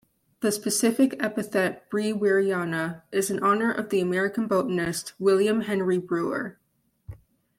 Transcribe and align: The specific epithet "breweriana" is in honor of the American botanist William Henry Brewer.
The 0.39 0.51
specific 0.51 1.15
epithet 1.21 1.87
"breweriana" 1.91 3.03
is 3.11 3.29
in 3.29 3.37
honor 3.43 3.71
of 3.71 3.89
the 3.91 3.99
American 4.01 4.47
botanist 4.47 5.13
William 5.19 5.61
Henry 5.61 5.99
Brewer. 5.99 6.57